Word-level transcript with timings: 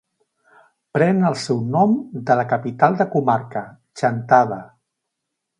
Pren 0.97 1.19
el 1.31 1.37
seu 1.41 1.59
nom 1.75 1.93
de 2.31 2.39
la 2.41 2.47
capital 2.55 2.99
de 3.03 3.09
comarca, 3.13 3.65
Chantada. 4.03 4.63